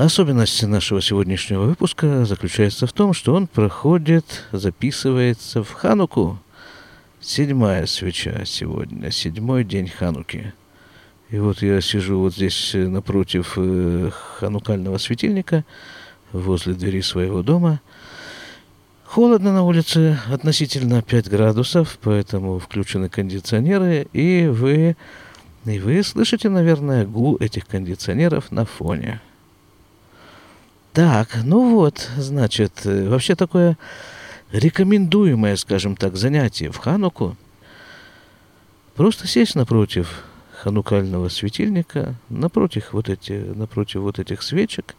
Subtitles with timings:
[0.00, 6.38] Особенность нашего сегодняшнего выпуска заключается в том, что он проходит, записывается в Хануку.
[7.20, 10.54] Седьмая свеча сегодня, седьмой день Хануки.
[11.28, 15.66] И вот я сижу вот здесь напротив э, ханукального светильника,
[16.32, 17.82] возле двери своего дома.
[19.04, 24.96] Холодно на улице, относительно 5 градусов, поэтому включены кондиционеры, и вы,
[25.66, 29.20] и вы слышите, наверное, гул этих кондиционеров на фоне.
[30.92, 33.78] Так, ну вот, значит, э, вообще такое
[34.50, 37.36] рекомендуемое, скажем так, занятие в Хануку.
[38.96, 40.24] Просто сесть напротив
[40.60, 44.96] ханукального светильника, напротив вот, эти, напротив вот этих свечек,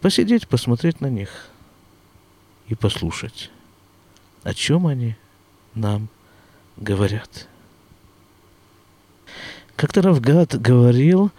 [0.00, 1.30] посидеть, посмотреть на них
[2.68, 3.50] и послушать,
[4.42, 5.16] о чем они
[5.74, 6.08] нам
[6.76, 7.48] говорят.
[9.74, 11.32] Как-то Равгад говорил,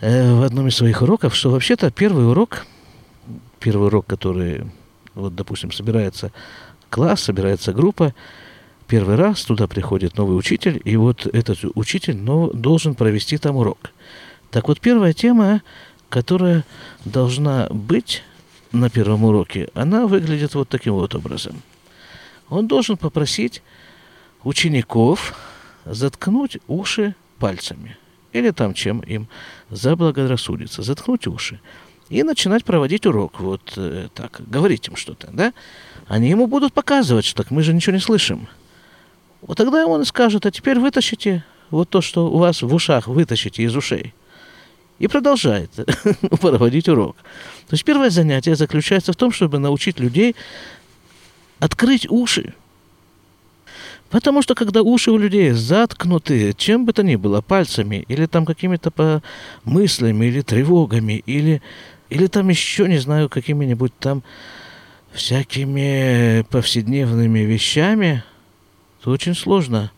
[0.00, 2.66] в одном из своих уроков, что вообще-то первый урок,
[3.58, 4.64] первый урок, который,
[5.14, 6.32] вот, допустим, собирается
[6.88, 8.14] класс, собирается группа,
[8.86, 13.90] первый раз туда приходит новый учитель, и вот этот учитель но, должен провести там урок.
[14.50, 15.62] Так вот, первая тема,
[16.08, 16.64] которая
[17.04, 18.22] должна быть
[18.72, 21.62] на первом уроке, она выглядит вот таким вот образом.
[22.48, 23.62] Он должен попросить
[24.44, 25.34] учеников
[25.84, 27.98] заткнуть уши пальцами–
[28.32, 29.28] или там чем им
[29.70, 31.60] заблагорассудится, заткнуть уши
[32.10, 35.52] и начинать проводить урок, вот э, так, говорить им что-то, да?
[36.08, 38.48] Они ему будут показывать, что так мы же ничего не слышим.
[39.42, 43.62] Вот тогда он скажет, а теперь вытащите вот то, что у вас в ушах, вытащите
[43.62, 44.12] из ушей.
[44.98, 45.70] И продолжает
[46.40, 47.16] проводить урок.
[47.68, 50.34] То есть первое занятие заключается в том, чтобы научить людей
[51.60, 52.54] открыть уши,
[54.10, 58.44] Потому что когда уши у людей заткнуты, чем бы то ни было, пальцами, или там
[58.44, 59.22] какими-то
[59.64, 61.62] мыслями, или тревогами, или,
[62.08, 64.24] или там еще, не знаю, какими-нибудь там
[65.12, 68.24] всякими повседневными вещами,
[69.00, 69.92] то очень сложно,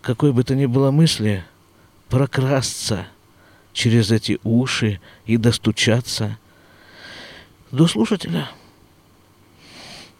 [0.00, 1.44] какой бы то ни было мысли,
[2.08, 3.06] прокрасться
[3.74, 6.38] через эти уши и достучаться
[7.70, 8.48] до слушателя.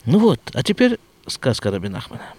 [0.05, 2.35] Ну вот, а теперь сказка Рабин Ахмана.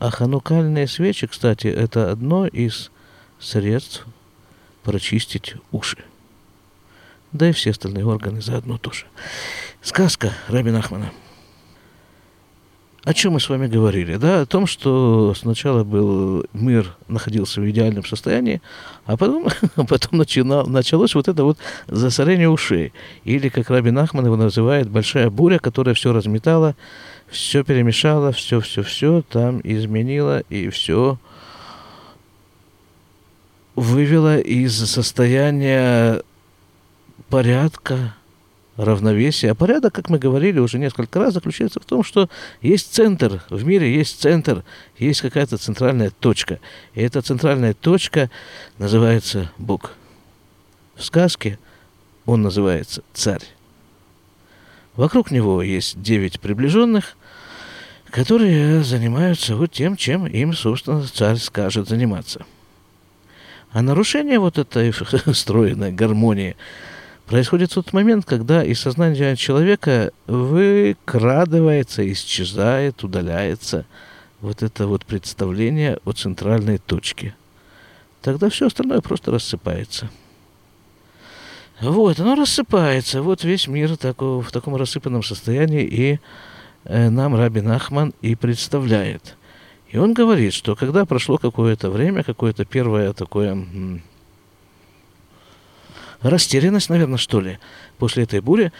[0.00, 2.90] А ханукальные свечи, кстати, это одно из
[3.38, 4.06] средств
[4.82, 5.98] прочистить уши.
[7.32, 9.04] Да и все остальные органы заодно тоже.
[9.82, 11.12] Сказка Рабин Ахмана.
[13.04, 14.16] О чем мы с вами говорили?
[14.16, 18.60] Да, о том, что сначала был мир находился в идеальном состоянии,
[19.06, 19.46] а потом,
[19.88, 21.56] потом начинал, началось вот это вот
[21.86, 22.92] засорение ушей.
[23.24, 26.76] Или, как Рабин Ахман его называет, большая буря, которая все разметала,
[27.28, 31.18] все перемешала, все-все-все там изменила и все
[33.76, 36.22] вывела из состояния
[37.30, 38.14] порядка,
[38.84, 39.50] равновесия.
[39.50, 42.28] А порядок, как мы говорили уже несколько раз, заключается в том, что
[42.62, 44.64] есть центр, в мире есть центр,
[44.98, 46.60] есть какая-то центральная точка.
[46.94, 48.30] И эта центральная точка
[48.78, 49.92] называется Бог.
[50.96, 51.58] В сказке
[52.26, 53.44] он называется царь.
[54.96, 57.16] Вокруг него есть девять приближенных,
[58.10, 62.44] которые занимаются вот тем, чем им, собственно, царь скажет заниматься.
[63.72, 64.92] А нарушение вот этой
[65.32, 66.56] стройной гармонии
[67.30, 73.86] происходит тот момент, когда из сознания человека выкрадывается, исчезает, удаляется
[74.42, 77.34] вот это вот представление о центральной точке.
[78.20, 80.10] Тогда все остальное просто рассыпается.
[81.80, 83.22] Вот, оно рассыпается.
[83.22, 86.20] Вот весь мир такого, в таком рассыпанном состоянии и
[86.84, 89.36] Э, нам Рабин Ахман и представляет.
[89.88, 93.66] И он говорит, что когда прошло какое-то время, какое-то первое такое
[96.22, 97.58] растерянность, наверное, что ли,
[97.98, 98.72] после этой бури,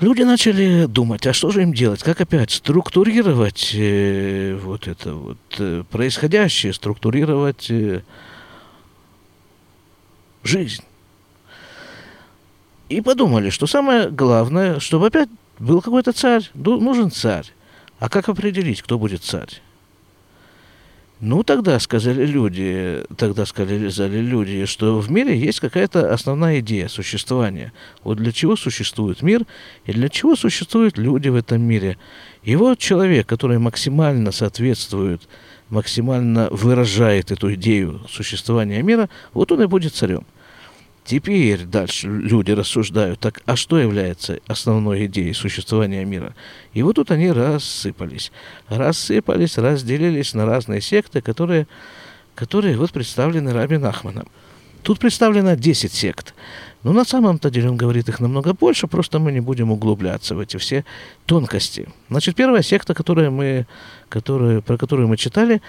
[0.00, 5.38] люди начали думать, а что же им делать, как опять структурировать э, вот это вот
[5.58, 8.02] э, происходящее, структурировать э,
[10.42, 10.84] жизнь.
[12.88, 15.28] И подумали, что самое главное, чтобы опять
[15.58, 17.46] был какой-то царь, нужен царь.
[17.98, 19.60] А как определить, кто будет царь?
[21.20, 27.72] Ну, тогда сказали люди, тогда сказали люди, что в мире есть какая-то основная идея существования.
[28.02, 29.42] Вот для чего существует мир
[29.86, 31.98] и для чего существуют люди в этом мире.
[32.42, 35.22] И вот человек, который максимально соответствует,
[35.70, 40.26] максимально выражает эту идею существования мира, вот он и будет царем.
[41.04, 46.34] Теперь дальше люди рассуждают, так а что является основной идеей существования мира?
[46.72, 48.32] И вот тут они рассыпались.
[48.68, 51.66] Рассыпались, разделились на разные секты, которые,
[52.34, 54.28] которые вот представлены Рабин Ахманом.
[54.82, 56.34] Тут представлено 10 сект.
[56.82, 60.40] Но на самом-то деле он говорит их намного больше, просто мы не будем углубляться в
[60.40, 60.86] эти все
[61.26, 61.88] тонкости.
[62.08, 63.66] Значит, первая секта, которая мы,
[64.08, 65.60] которая, про которую мы читали,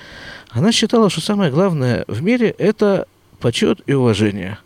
[0.50, 3.08] она считала, что самое главное в мире– это
[3.40, 4.60] почет и уважение.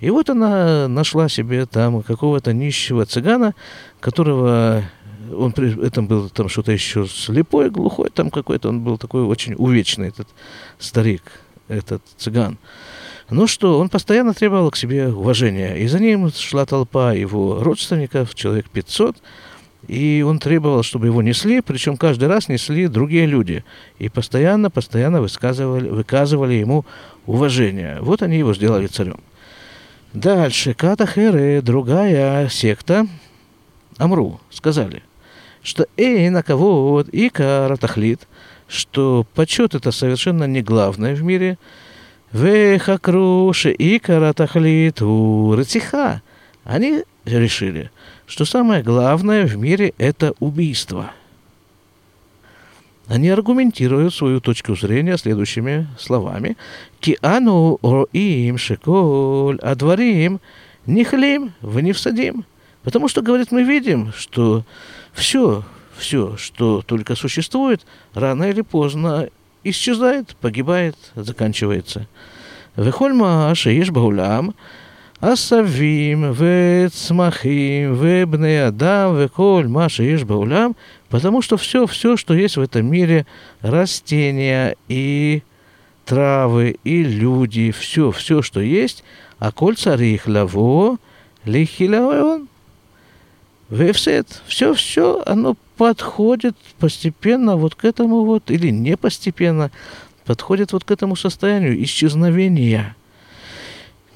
[0.00, 3.54] И вот она нашла себе там какого-то нищего цыгана,
[4.00, 4.84] которого
[5.36, 9.54] он при этом был там что-то еще слепой, глухой, там какой-то, он был такой очень
[9.54, 10.28] увечный, этот
[10.78, 11.22] старик,
[11.68, 12.58] этот цыган.
[13.30, 15.76] Ну что, он постоянно требовал к себе уважения.
[15.76, 19.16] И за ним шла толпа его родственников, человек 500,
[19.86, 23.64] и он требовал, чтобы его несли, причем каждый раз несли другие люди.
[23.98, 26.86] И постоянно, постоянно высказывали, выказывали ему
[27.26, 27.98] уважение.
[28.00, 29.20] Вот они его сделали царем.
[30.14, 33.06] Дальше, Катахеры, другая секта,
[33.98, 35.02] Амру, сказали,
[35.62, 38.26] что эй, на кого вот и каратахлит,
[38.68, 41.58] что почет это совершенно не главное в мире,
[42.32, 46.22] Вехакруши и каратахлит у рациха.
[46.64, 47.90] Они решили,
[48.26, 51.10] что самое главное в мире это убийство.
[53.08, 56.58] Они аргументируют свою точку зрения следующими словами.
[57.00, 60.40] киану роим шеколь а дворим
[60.86, 62.44] нихлим, вы не всадим».
[62.82, 64.64] Потому что, говорит, мы видим, что
[65.12, 65.64] все,
[65.96, 67.84] все, что только существует,
[68.14, 69.28] рано или поздно
[69.64, 72.06] исчезает, погибает, заканчивается.
[72.76, 74.54] Вехольма шеиш баулям,
[75.20, 80.76] асавим, вецмахим, вебне адам, вехоль ма шеиш баулям–
[81.08, 83.26] потому что все, все, что есть в этом мире,
[83.60, 85.42] растения и
[86.04, 89.04] травы, и люди, все, все, что есть,
[89.38, 90.98] а коль царих лаво,
[91.44, 92.48] лихилаон,
[93.70, 99.70] вевсет, все, все, оно подходит постепенно вот к этому вот, или не постепенно,
[100.24, 102.96] подходит вот к этому состоянию исчезновения.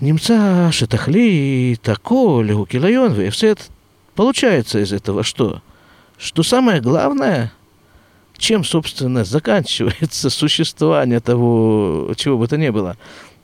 [0.00, 3.70] Немца шатахли, тако, легукилайон, вефсет.
[4.16, 5.62] Получается из этого что?
[6.22, 7.52] Что самое главное,
[8.38, 12.96] чем, собственно, заканчивается существование того, чего бы то ни было,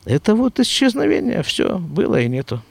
[0.05, 2.63] это вот исчезновение, все, было и нету.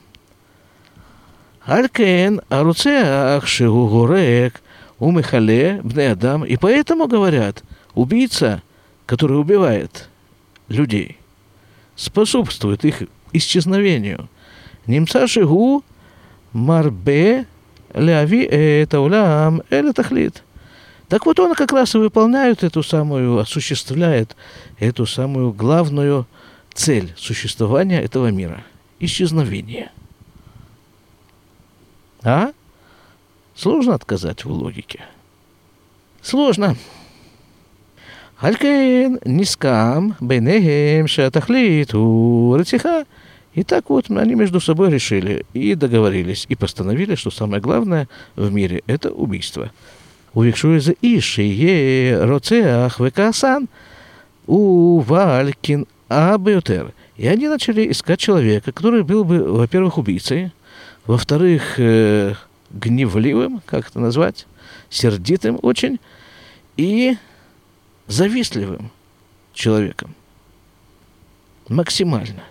[1.65, 4.62] Алькен, аруцеах, шигугурек,
[4.98, 6.45] умехале, бне адам.
[6.45, 8.63] И поэтому говорят, убийца,
[9.06, 10.07] который убивает
[10.69, 11.18] людей,
[11.98, 13.03] способствует их
[13.33, 14.30] исчезновению.
[14.86, 15.83] Немца шигу
[16.53, 17.45] марбе
[17.94, 20.44] ляви это улам это тахлит.
[21.07, 24.36] Так вот он как раз и выполняет эту самую, осуществляет
[24.78, 26.28] эту самую главную
[26.74, 28.63] цель существования этого мира.
[29.00, 29.92] Исчезновение.
[32.24, 32.51] А?
[33.56, 35.01] Сложно отказать в логике.
[36.22, 36.75] Сложно.
[38.39, 43.06] Алькейн нискам бейнехем шатахлит у рациха.
[43.57, 48.54] И так вот они между собой решили и договорились, и постановили, что самое главное в
[48.54, 49.71] мире– это убийство.
[50.36, 53.68] Увекшуя за иши е роцеах векасан
[54.45, 56.94] у валькин абиотер.
[57.15, 60.51] И они начали искать человека, который был бы, во-первых, убийцей,
[61.07, 62.36] во-вторых, э,
[62.69, 64.45] гневливым, как это назвать,
[64.92, 66.00] сердитым очень,
[66.75, 67.18] и
[68.06, 68.92] завистливым
[69.56, 70.13] человеком.
[71.69, 72.44] Максимально.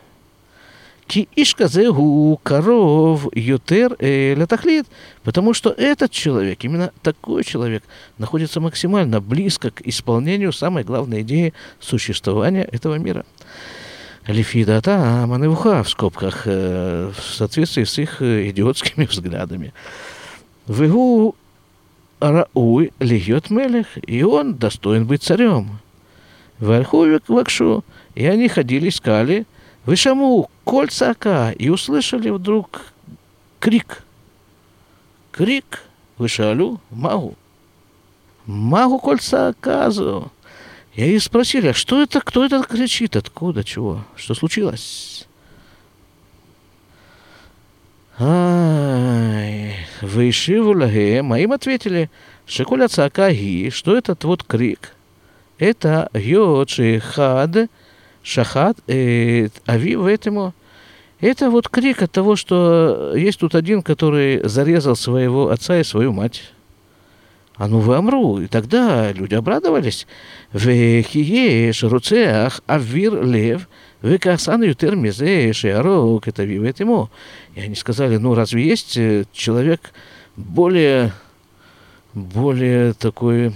[1.07, 4.87] Ки ишказегу коров ютер летахлит,
[5.23, 7.85] потому что этот человек, именно такой человек,
[8.19, 13.25] находится максимально близко к исполнению самой главной идеи существования этого мира.
[14.27, 19.73] Лифидата Маневуха в скобках, э, в соответствии с их э, идиотскими взглядами.
[20.67, 21.37] Вегу
[22.19, 25.79] Рауй льет мелех, и он достоин быть царем.
[26.59, 27.85] Вальхувик вакшу,
[28.17, 29.47] и они ходили, искали,
[29.87, 32.83] вышаму кольца ока, и услышали вдруг
[33.61, 34.03] крик.
[35.33, 35.83] Крик,
[36.19, 37.37] вышалю, магу.
[38.45, 40.31] Магу кольца оказу.
[40.95, 45.27] И они спросили, а что это, кто это кричит, откуда, чего, что случилось?
[48.19, 52.11] Ай, Вышиву лагем, а им ответили,
[52.47, 54.95] Шикуля цака ги, что этот вот крик.
[55.59, 57.69] Это йочи хад,
[58.27, 60.53] шахат, э, ави в этому.
[61.21, 66.13] Это вот крик от того, что есть тут один, который зарезал своего отца и свою
[66.13, 66.43] мать.
[67.55, 68.41] А ну вы амру.
[68.41, 70.07] И тогда люди обрадовались.
[70.53, 73.69] Вехиеш руцеах авир лев,
[74.03, 77.09] векасан ютер мизе шеарок, это вивет ему.
[77.55, 79.93] И они сказали, ну разве есть э, человек
[80.37, 81.13] более,
[82.13, 83.55] более такой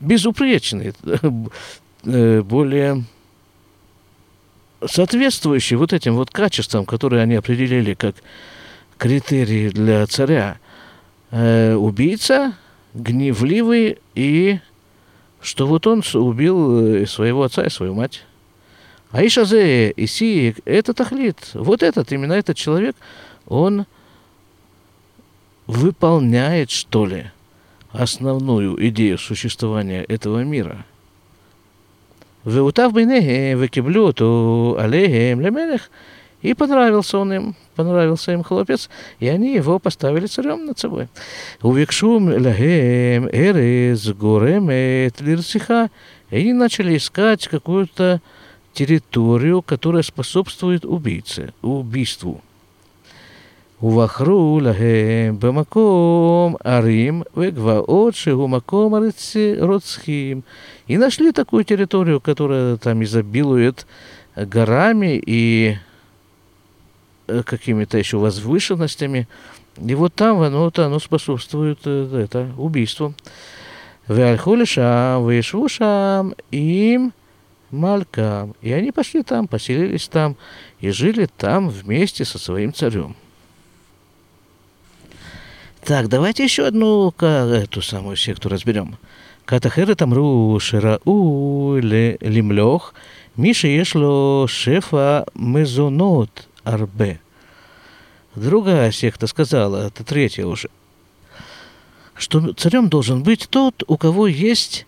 [0.00, 0.94] безупречный,
[2.04, 3.04] э, более
[4.84, 8.16] соответствующий вот этим вот качествам, которые они определили как
[8.96, 10.58] критерии для царя,
[11.30, 12.54] э, убийца,
[12.94, 14.58] гневливый и
[15.40, 18.24] что вот он убил э, своего отца и свою мать.
[19.10, 21.50] А Ишазе, Иси, это Тахлит.
[21.54, 22.96] Вот этот, именно этот человек,
[23.46, 23.86] он
[25.66, 27.30] выполняет, что ли,
[27.92, 30.84] основную идею существования этого мира.
[32.48, 35.90] Веутав бейнехем, векиблю, то алейхем лемелех.
[36.40, 38.88] И понравился он им, понравился им хлопец,
[39.18, 41.08] и они его поставили царем над собой.
[41.60, 45.90] Увекшум лагем эрез горемет лирсиха.
[46.30, 48.22] И они начали искать какую-то
[48.72, 52.40] территорию, которая способствует убийце, убийству.
[53.83, 58.93] ובחרו להם במקום ערים וגבעות שהוא מקום
[59.59, 60.41] רוצחים.
[60.87, 63.85] И нашли такую территорию, которая там изобилует
[64.35, 65.77] горами и
[67.45, 69.27] какими-то еще возвышенностями.
[69.77, 73.13] И вот там оно, вот оно способствует это, убийству.
[74.07, 77.13] Вальхули шам, вышву шам, им
[77.71, 78.55] малькам.
[78.61, 80.35] И они пошли там, поселились там
[80.79, 83.15] и жили там вместе со своим царем.
[85.84, 88.98] Так, давайте еще одну эту самую секту разберем.
[89.44, 92.92] Катахера тамру ширау лимлох,
[93.36, 97.20] Миша ешло шефа мезонот арбе.
[98.34, 100.68] Другая секта сказала, это третья уже,
[102.14, 104.86] что царем должен быть тот, у кого есть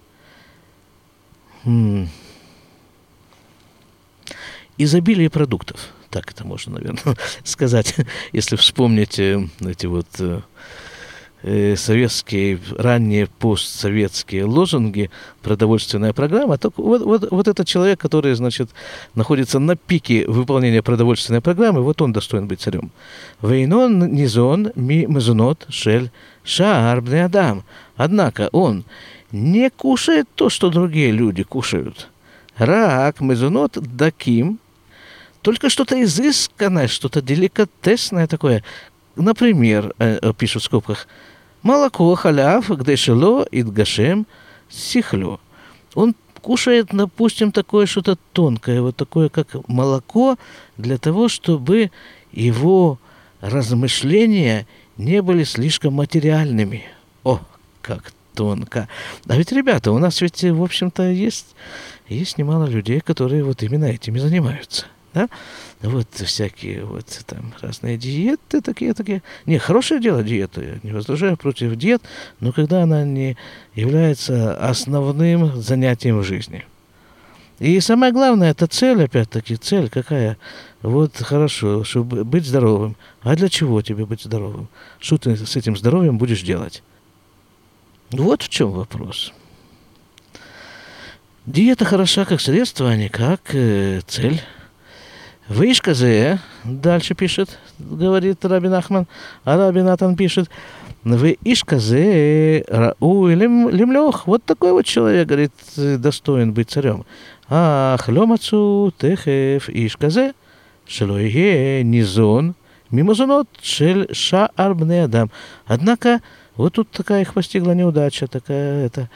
[4.77, 5.95] изобилие продуктов.
[6.11, 7.95] Так это можно, наверное, сказать,
[8.33, 10.41] если вспомнить э, эти вот э,
[11.43, 15.09] э, советские, ранние постсоветские лозунги,
[15.43, 18.71] продовольственная программа, то вот, вот, вот этот человек, который, значит,
[19.15, 22.91] находится на пике выполнения продовольственной программы, вот он достоин быть царем.
[23.41, 26.11] Вейнон низон ми мезунот шель
[26.43, 27.63] шаарбный адам.
[27.97, 28.85] Однако он
[29.31, 32.09] не кушает то, что другие люди кушают.
[32.57, 34.59] Рак мезунот даким,
[35.43, 38.63] только что-то изысканное, что-то деликатесное такое.
[39.17, 41.09] Например, э, пишут в скобках,
[41.63, 44.27] молоко халяв, где шело идгашем
[44.69, 45.41] сихло.
[45.95, 50.37] Он кушает, допустим, такое что-то тонкое, вот такое, как молоко,
[50.77, 51.91] для того, чтобы
[52.33, 52.99] его
[53.41, 54.67] размышления
[54.97, 56.85] не были слишком материальными.
[57.25, 57.41] О,
[57.83, 58.89] как тонко.
[59.27, 61.55] А ведь, ребята, у нас ведь, в общем-то, есть,
[62.09, 65.29] есть немало людей, которые вот именно этими занимаются да,
[65.83, 69.23] вот всякие вот там разные диеты такие, такие.
[69.47, 72.03] Не, хорошее дело диета, я не возражаю против диет,
[72.39, 73.37] но когда она не
[73.75, 76.65] является основным занятием в жизни.
[77.59, 80.39] И самое главное, это цель, опять-таки, цель какая?
[80.81, 82.97] Вот хорошо, чтобы быть здоровым.
[83.21, 84.69] А для чего тебе быть здоровым?
[84.99, 86.83] Что ты с этим здоровьем будешь делать?
[88.11, 89.35] Вот в чем вопрос.
[91.45, 94.41] Диета хороша как средство, а не как э, цель.
[95.51, 99.09] Вышказе, дальше пишет, говорит Рабин Ахман,
[99.45, 100.49] а Рабин Атан пишет,
[101.03, 104.29] вы ишказе рау лимлех.
[104.29, 107.05] Вот такой вот человек, говорит, достоин быть царем.
[107.49, 110.35] Ах, ломацу техев ишказе,
[110.87, 112.55] шелое низон,
[112.93, 115.33] мимозонот шель шаар бне адам.
[115.67, 116.21] Однако,
[116.55, 119.11] вот тут такая их постигла неудача, такая это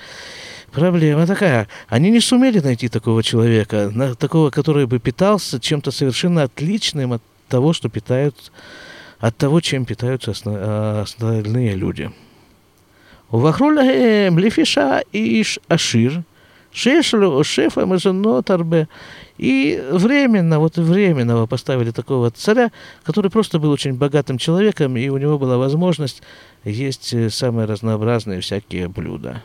[0.75, 1.69] Проблема такая.
[1.89, 7.73] Они не сумели найти такого человека, такого, который бы питался чем-то совершенно отличным от того,
[7.73, 8.51] что питают,
[9.21, 10.33] от того, чем питаются
[11.03, 12.11] остальные люди.
[13.31, 16.25] У Вахруля Млифиша и Ашир,
[16.73, 18.89] Шешлю, шефа Мазонотарбе.
[19.39, 22.73] И временно, вот временного поставили такого царя,
[23.05, 26.21] который просто был очень богатым человеком, и у него была возможность
[26.65, 29.43] есть самые разнообразные всякие блюда.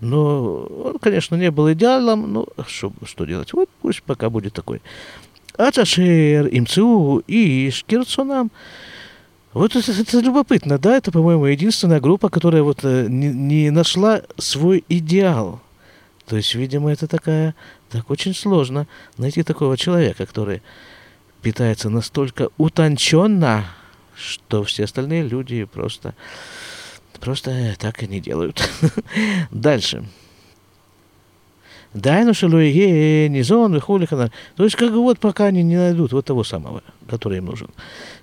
[0.00, 3.52] Но он, конечно, не был идеалом, но что, что делать?
[3.52, 4.82] Вот пусть пока будет такой.
[5.56, 8.50] Ачашер, Имцу и Шкирцунам.
[9.54, 10.98] Вот это, это любопытно, да?
[10.98, 15.60] Это, по-моему, единственная группа, которая вот э, не, не нашла свой идеал.
[16.26, 17.54] То есть, видимо, это такая...
[17.88, 18.86] Так очень сложно
[19.16, 20.60] найти такого человека, который
[21.40, 23.64] питается настолько утонченно,
[24.14, 26.14] что все остальные люди просто
[27.20, 28.62] Просто так и не делают.
[29.50, 30.04] Дальше.
[31.94, 34.30] Дайну шалуе низон вихулихана.
[34.56, 37.70] То есть, как вот пока они не найдут вот того самого, который им нужен.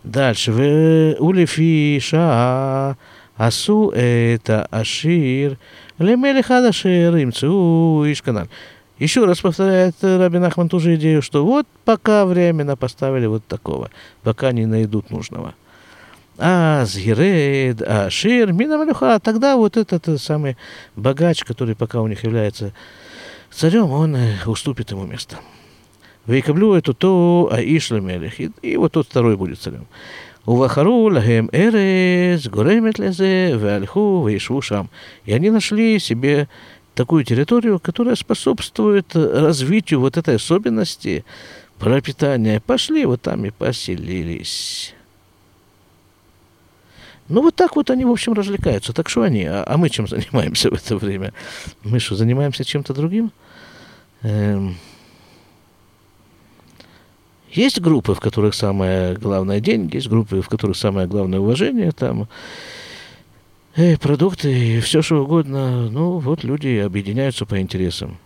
[0.04, 0.52] Дальше.
[0.52, 2.98] В улифи ша
[3.36, 5.58] асу это ашир
[5.98, 8.48] лемелиха дашир имцу ишканал.
[9.00, 13.90] Еще раз повторяет Рабин Ахман ту же идею, что вот пока временно поставили вот такого,
[14.22, 15.56] пока не найдут нужного.
[16.38, 20.58] А Згирейд, а Шир, Минамалюха, тогда вот этот самый
[20.96, 22.74] богач, который пока у них является
[23.52, 25.38] царем, он э, уступит ему место.
[26.25, 28.40] Вейкаблю эту то, а Ишлемелих.
[28.40, 29.86] И, вот тот второй будет царем.
[30.46, 34.90] Увахару лагем эрез, горемет лезе, вальху, вейшу шам.
[35.25, 36.50] И они нашли себе
[36.96, 41.25] такую территорию, которая способствует развитию вот этой особенности
[41.78, 42.60] пропитания.
[42.60, 44.96] Пошли вот там и поселились.
[47.30, 48.94] Ну, вот так вот они, в общем, развлекаются.
[48.94, 49.46] Так что они?
[49.46, 51.34] А, а мы чем занимаемся в это время?
[51.84, 53.32] Мы что, занимаемся чем-то другим?
[54.22, 54.75] Эм...
[57.51, 62.27] Есть группы, в которых самое главное деньги, есть группы, в которых самое главное уважение, там
[63.75, 65.88] э, продукты и все что угодно.
[65.92, 68.18] Ну, вот люди объединяются по интересам.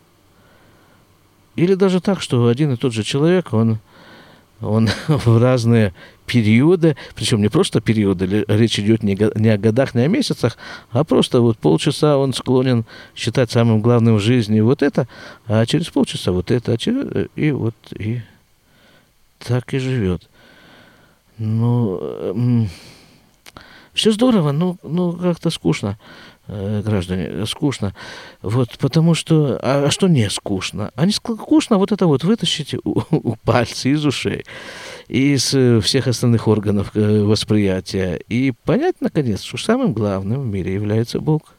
[1.58, 3.80] Или даже так, что один и тот же человек, он,
[4.62, 5.94] он в разные
[6.26, 10.58] периоды, причем не просто периоды, речь идет не, не о годах, не о месяцах,
[10.92, 12.86] а просто вот полчаса он склонен
[13.16, 15.08] считать самым главным в жизни вот это,
[15.46, 18.22] а через полчаса вот это, а через, и вот и
[19.40, 20.28] так и живет.
[21.38, 22.68] Ну,
[23.98, 25.98] все здорово, но, ну, как-то скучно, э,
[26.48, 27.94] граждане, скучно.
[28.42, 30.92] Вот, потому что, а, а что не скучно?
[30.96, 34.46] А не скучно вот это вот вытащить у, у пальца из ушей,
[35.08, 40.74] из э, всех остальных органов э, восприятия и понять, наконец, что самым главным в мире
[40.74, 41.54] является Бог.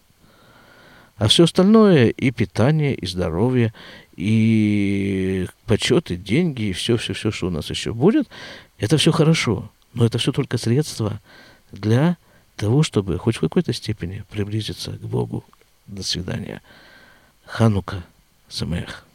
[1.16, 3.74] А все остальное и питание, и здоровье,
[4.16, 8.28] и почет, и деньги, и все-все-все, что у нас еще будет,
[8.78, 9.70] это все хорошо.
[9.94, 11.20] Но это все только средства
[11.72, 12.16] для
[12.58, 15.44] того, чтобы хоть в какой-то степени приблизиться к Богу.
[15.86, 16.60] До свидания.
[17.46, 18.04] Ханука
[18.48, 19.07] Самех.